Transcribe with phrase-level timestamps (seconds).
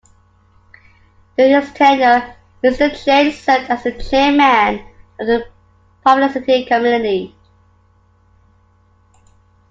[1.37, 2.89] During his tenure, Mr.
[3.05, 4.83] Cheng served as the Chairman
[5.19, 5.45] of the
[6.03, 7.35] Publicity Committee.